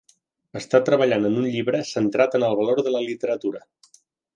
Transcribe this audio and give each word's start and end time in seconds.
Està 0.59 0.79
treballant 0.87 1.29
en 1.29 1.37
un 1.43 1.47
llibre 1.57 1.83
centrat 1.93 2.41
en 2.41 2.49
el 2.51 2.59
valor 2.65 2.87
de 2.89 2.99
la 2.99 3.07
literatura. 3.11 3.67